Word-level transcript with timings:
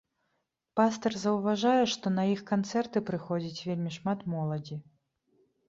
Пастар 0.79 1.17
заўважае, 1.23 1.83
што 1.93 2.05
на 2.17 2.23
іх 2.33 2.41
канцэрты 2.53 3.05
прыходзіць 3.13 3.63
вельмі 3.71 3.95
шмат 3.99 4.19
моладзі. 4.37 4.83